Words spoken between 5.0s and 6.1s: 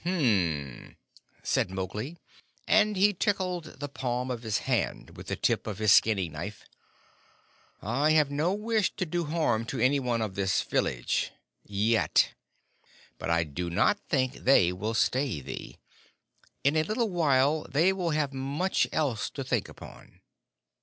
with the tip of his